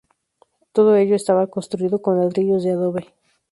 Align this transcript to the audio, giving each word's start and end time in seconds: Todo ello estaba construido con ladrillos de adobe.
Todo 0.75 0.95
ello 0.95 1.15
estaba 1.15 1.45
construido 1.51 2.01
con 2.01 2.17
ladrillos 2.17 2.63
de 2.63 2.71
adobe. 2.71 3.03